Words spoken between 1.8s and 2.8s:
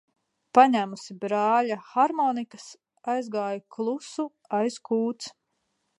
harmonikas,